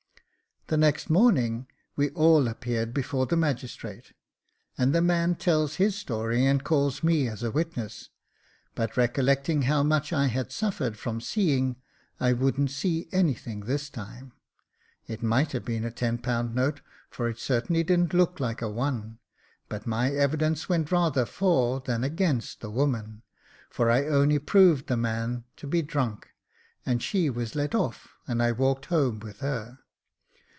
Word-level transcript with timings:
The 0.67 0.77
next 0.77 1.09
morning 1.09 1.67
we 1.97 2.11
all 2.11 2.47
appeared 2.47 2.93
before 2.93 3.25
the 3.25 3.35
magistrate, 3.35 4.13
and 4.77 4.95
the 4.95 5.01
man 5.01 5.35
tells 5.35 5.75
his 5.75 5.97
story, 5.97 6.45
and 6.45 6.63
calls 6.63 7.03
me 7.03 7.27
as 7.27 7.43
a 7.43 7.51
witness; 7.51 8.09
but 8.73 8.95
recollecting 8.95 9.63
how 9.63 9.83
much 9.83 10.13
I 10.13 10.27
had 10.27 10.49
suffered 10.53 10.97
from 10.97 11.19
seeing, 11.19 11.75
I 12.21 12.31
wouldn't 12.31 12.71
see 12.71 13.09
anything 13.11 13.61
this 13.65 13.89
time. 13.89 14.31
It 15.07 15.21
might 15.21 15.51
have 15.51 15.65
been 15.65 15.83
a 15.83 15.91
ten 15.91 16.17
pound 16.19 16.55
note, 16.55 16.79
for 17.09 17.27
it 17.27 17.37
certainly 17.37 17.83
didn't 17.83 18.13
look 18.13 18.39
like 18.39 18.61
a 18.61 18.69
one; 18.69 19.19
but 19.67 19.85
my 19.85 20.11
evidence 20.11 20.69
went 20.69 20.89
rather 20.89 21.25
for 21.25 21.81
than 21.81 22.05
against 22.05 22.61
the 22.61 22.71
woman, 22.71 23.23
for 23.69 23.91
I 23.91 24.05
only 24.05 24.39
proved 24.39 24.87
the 24.87 24.95
man 24.95 25.43
to 25.57 25.67
be 25.67 25.81
drunk; 25.81 26.29
and 26.85 27.03
she 27.03 27.29
was 27.29 27.55
let 27.55 27.75
off, 27.75 28.15
and 28.25 28.41
I 28.41 28.53
walked 28.53 28.85
home 28.85 29.19
with 29.19 29.39
her. 29.39 29.79